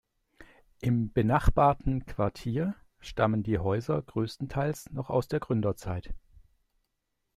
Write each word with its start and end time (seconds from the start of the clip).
Im 0.79 1.13
benachbarten 1.13 2.07
Quartier 2.07 2.73
stammen 3.01 3.43
die 3.43 3.59
Häuser 3.59 4.01
größtenteils 4.01 4.89
noch 4.89 5.11
aus 5.11 5.27
der 5.27 5.39
Gründerzeit. 5.39 6.11